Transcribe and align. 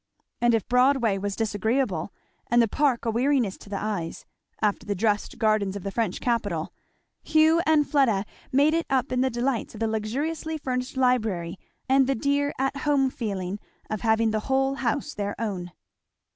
And 0.41 0.55
if 0.55 0.67
Broadway 0.67 1.19
was 1.19 1.35
disagreeable, 1.35 2.11
and 2.49 2.59
the 2.59 2.67
Park 2.67 3.05
a 3.05 3.11
weariness 3.11 3.55
to 3.57 3.69
the 3.69 3.77
eyes, 3.79 4.25
after 4.59 4.83
the 4.83 4.95
dressed 4.95 5.37
gardens 5.37 5.75
of 5.75 5.83
the 5.83 5.91
French 5.91 6.19
capital, 6.19 6.73
Hugh 7.21 7.61
and 7.67 7.87
Fleda 7.87 8.25
made 8.51 8.73
it 8.73 8.87
up 8.89 9.11
in 9.11 9.21
the 9.21 9.29
delights 9.29 9.75
of 9.75 9.79
the 9.79 9.87
luxuriously 9.87 10.57
furnished 10.57 10.97
library 10.97 11.59
and 11.87 12.07
the 12.07 12.15
dear 12.15 12.51
at 12.57 12.77
home 12.77 13.11
feeling 13.11 13.59
of 13.91 14.01
having 14.01 14.31
the 14.31 14.39
whole 14.49 14.73
house 14.81 15.13
their 15.13 15.39
own. 15.39 15.71